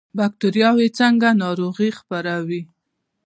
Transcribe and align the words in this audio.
بکتریاوې 0.17 0.87
څنګه 0.99 1.29
ناروغي 1.43 1.89
خپروي؟ 1.99 2.61